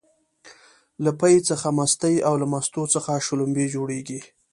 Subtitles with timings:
[1.03, 4.19] له پی څخه مستې او له مستو څخه شلومبې جوړيږي